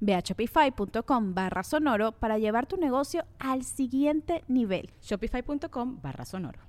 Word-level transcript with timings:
Ve 0.00 0.14
a 0.14 0.20
shopify.com 0.20 1.34
barra 1.34 1.62
sonoro 1.62 2.12
para 2.12 2.38
llevar 2.38 2.66
tu 2.66 2.76
negocio 2.76 3.24
al 3.38 3.64
siguiente 3.64 4.44
nivel. 4.48 4.90
Shopify.com 5.02 6.00
barra 6.02 6.24
sonoro. 6.24 6.60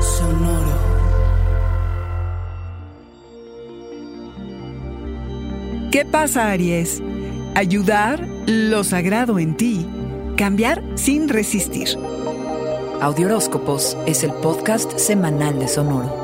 Sonoro. 0.00 0.72
¿Qué 5.90 6.06
pasa, 6.06 6.50
Aries? 6.50 7.02
Ayudar 7.54 8.26
lo 8.46 8.82
sagrado 8.82 9.38
en 9.38 9.56
ti. 9.56 9.86
Cambiar 10.38 10.82
sin 10.94 11.28
resistir. 11.28 11.98
Audioróscopos 13.02 13.98
es 14.06 14.24
el 14.24 14.32
podcast 14.32 14.96
semanal 14.96 15.58
de 15.58 15.68
Sonoro. 15.68 16.21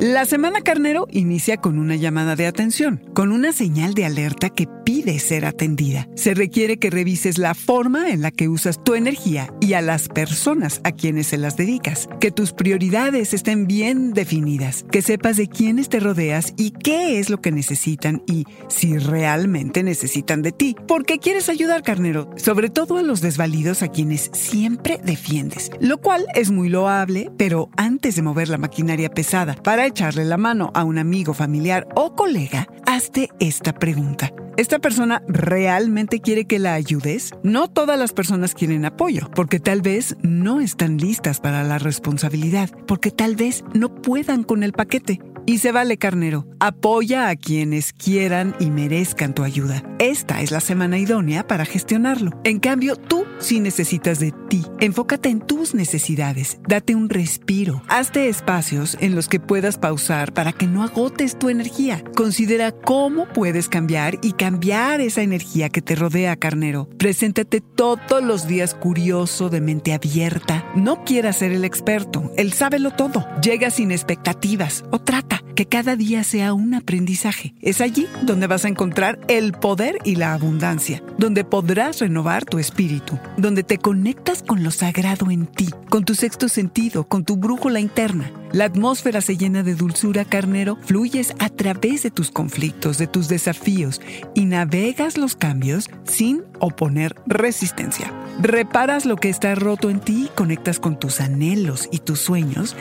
La 0.00 0.24
semana 0.24 0.62
carnero 0.62 1.06
inicia 1.10 1.58
con 1.58 1.78
una 1.78 1.94
llamada 1.94 2.34
de 2.34 2.46
atención, 2.46 3.02
con 3.12 3.32
una 3.32 3.52
señal 3.52 3.92
de 3.92 4.06
alerta 4.06 4.48
que 4.48 4.66
pide 4.66 5.18
ser 5.18 5.44
atendida. 5.44 6.08
Se 6.14 6.32
requiere 6.32 6.78
que 6.78 6.88
revises 6.88 7.36
la 7.36 7.54
forma 7.54 8.08
en 8.08 8.22
la 8.22 8.30
que 8.30 8.48
usas 8.48 8.82
tu 8.82 8.94
energía 8.94 9.52
y 9.60 9.74
a 9.74 9.82
las 9.82 10.08
personas 10.08 10.80
a 10.84 10.92
quienes 10.92 11.26
se 11.26 11.36
las 11.36 11.58
dedicas, 11.58 12.08
que 12.18 12.30
tus 12.30 12.54
prioridades 12.54 13.34
estén 13.34 13.66
bien 13.66 14.14
definidas, 14.14 14.86
que 14.90 15.02
sepas 15.02 15.36
de 15.36 15.48
quiénes 15.48 15.90
te 15.90 16.00
rodeas 16.00 16.54
y 16.56 16.70
qué 16.70 17.18
es 17.18 17.28
lo 17.28 17.42
que 17.42 17.52
necesitan 17.52 18.22
y 18.26 18.46
si 18.68 18.96
realmente 18.96 19.82
necesitan 19.82 20.40
de 20.40 20.52
ti. 20.52 20.76
Porque 20.88 21.18
quieres 21.18 21.50
ayudar, 21.50 21.82
carnero, 21.82 22.30
sobre 22.36 22.70
todo 22.70 22.96
a 22.96 23.02
los 23.02 23.20
desvalidos 23.20 23.82
a 23.82 23.88
quienes 23.88 24.30
siempre 24.32 24.98
defiendes, 25.04 25.70
lo 25.78 25.98
cual 25.98 26.24
es 26.34 26.50
muy 26.50 26.70
loable, 26.70 27.30
pero 27.36 27.68
antes 27.76 28.16
de 28.16 28.22
mover 28.22 28.48
la 28.48 28.56
maquinaria 28.56 29.10
pesada 29.10 29.56
para 29.56 29.89
echarle 29.90 30.24
la 30.24 30.36
mano 30.36 30.70
a 30.74 30.84
un 30.84 30.98
amigo, 30.98 31.34
familiar 31.34 31.86
o 31.94 32.14
colega, 32.14 32.66
hazte 32.86 33.28
esta 33.38 33.72
pregunta. 33.72 34.32
¿Esta 34.56 34.78
persona 34.78 35.22
realmente 35.26 36.20
quiere 36.20 36.44
que 36.44 36.58
la 36.58 36.74
ayudes? 36.74 37.30
No 37.42 37.68
todas 37.68 37.98
las 37.98 38.12
personas 38.12 38.54
quieren 38.54 38.84
apoyo, 38.84 39.30
porque 39.34 39.58
tal 39.58 39.80
vez 39.80 40.16
no 40.22 40.60
están 40.60 40.98
listas 40.98 41.40
para 41.40 41.64
la 41.64 41.78
responsabilidad, 41.78 42.70
porque 42.86 43.10
tal 43.10 43.36
vez 43.36 43.64
no 43.74 43.94
puedan 44.02 44.44
con 44.44 44.62
el 44.62 44.72
paquete. 44.72 45.20
Y 45.46 45.58
se 45.58 45.72
vale, 45.72 45.96
carnero. 45.96 46.46
Apoya 46.60 47.28
a 47.28 47.36
quienes 47.36 47.92
quieran 47.92 48.54
y 48.60 48.70
merezcan 48.70 49.34
tu 49.34 49.42
ayuda. 49.42 49.82
Esta 49.98 50.42
es 50.42 50.50
la 50.50 50.60
semana 50.60 50.98
idónea 50.98 51.46
para 51.46 51.64
gestionarlo. 51.64 52.32
En 52.44 52.58
cambio, 52.60 52.96
tú 52.96 53.24
sí 53.38 53.60
necesitas 53.60 54.20
de 54.20 54.32
ti. 54.48 54.64
Enfócate 54.78 55.28
en 55.28 55.40
tus 55.40 55.74
necesidades. 55.74 56.58
Date 56.68 56.94
un 56.94 57.08
respiro. 57.08 57.82
Hazte 57.88 58.28
espacios 58.28 58.96
en 59.00 59.14
los 59.14 59.28
que 59.28 59.40
puedas 59.40 59.78
pausar 59.78 60.32
para 60.32 60.52
que 60.52 60.66
no 60.66 60.82
agotes 60.82 61.38
tu 61.38 61.48
energía. 61.48 62.04
Considera 62.14 62.72
cómo 62.72 63.26
puedes 63.26 63.68
cambiar 63.68 64.18
y 64.22 64.32
cambiar 64.32 65.00
esa 65.00 65.22
energía 65.22 65.70
que 65.70 65.82
te 65.82 65.94
rodea, 65.94 66.36
carnero. 66.36 66.88
Preséntate 66.98 67.60
todos 67.60 68.22
los 68.22 68.46
días 68.46 68.74
curioso, 68.74 69.48
de 69.48 69.60
mente 69.60 69.92
abierta. 69.92 70.70
No 70.74 71.04
quieras 71.04 71.38
ser 71.38 71.52
el 71.52 71.64
experto. 71.64 72.30
Él 72.36 72.52
sábelo 72.52 72.90
todo. 72.90 73.26
Llega 73.42 73.70
sin 73.70 73.90
expectativas 73.90 74.84
o 74.90 74.98
trata 74.98 75.39
que 75.54 75.66
cada 75.66 75.96
día 75.96 76.24
sea 76.24 76.54
un 76.54 76.74
aprendizaje. 76.74 77.54
Es 77.60 77.80
allí 77.80 78.06
donde 78.22 78.46
vas 78.46 78.64
a 78.64 78.68
encontrar 78.68 79.18
el 79.28 79.52
poder 79.52 79.98
y 80.04 80.16
la 80.16 80.32
abundancia, 80.34 81.02
donde 81.18 81.44
podrás 81.44 82.00
renovar 82.00 82.44
tu 82.44 82.58
espíritu, 82.58 83.18
donde 83.36 83.62
te 83.62 83.78
conectas 83.78 84.42
con 84.42 84.62
lo 84.62 84.70
sagrado 84.70 85.30
en 85.30 85.46
ti, 85.46 85.68
con 85.88 86.04
tu 86.04 86.14
sexto 86.14 86.48
sentido, 86.48 87.06
con 87.08 87.24
tu 87.24 87.36
brújula 87.36 87.80
interna. 87.80 88.32
La 88.52 88.64
atmósfera 88.64 89.20
se 89.20 89.36
llena 89.36 89.62
de 89.62 89.74
dulzura, 89.74 90.24
carnero, 90.24 90.76
fluyes 90.84 91.34
a 91.38 91.48
través 91.48 92.02
de 92.02 92.10
tus 92.10 92.30
conflictos, 92.30 92.98
de 92.98 93.06
tus 93.06 93.28
desafíos 93.28 94.00
y 94.34 94.44
navegas 94.46 95.16
los 95.16 95.36
cambios 95.36 95.88
sin 96.04 96.42
oponer 96.58 97.14
resistencia. 97.26 98.12
Reparas 98.42 99.04
lo 99.04 99.16
que 99.16 99.28
está 99.28 99.54
roto 99.54 99.90
en 99.90 100.00
ti, 100.00 100.30
conectas 100.34 100.80
con 100.80 100.98
tus 100.98 101.20
anhelos 101.20 101.90
y 101.92 101.98
tus 101.98 102.20
sueños 102.20 102.74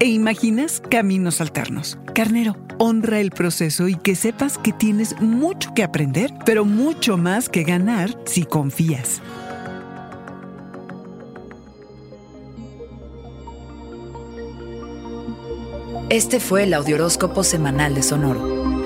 e 0.00 0.06
imaginas 0.06 0.82
caminos 0.88 1.42
alternos. 1.42 1.98
Carnero, 2.14 2.56
honra 2.78 3.20
el 3.20 3.30
proceso 3.30 3.88
y 3.88 3.96
que 3.96 4.14
sepas 4.14 4.56
que 4.56 4.72
tienes 4.72 5.20
mucho 5.20 5.74
que 5.74 5.82
aprender, 5.82 6.32
pero 6.46 6.64
mucho 6.64 7.18
más 7.18 7.50
que 7.50 7.62
ganar 7.62 8.18
si 8.24 8.44
confías. 8.44 9.20
Este 16.08 16.40
fue 16.40 16.64
el 16.64 16.72
Audioróscopo 16.72 17.44
Semanal 17.44 17.94
de 17.94 18.02
Sonoro. 18.02 18.81